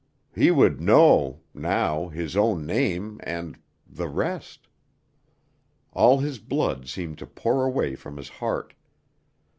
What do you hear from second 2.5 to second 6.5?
name, and the rest. All his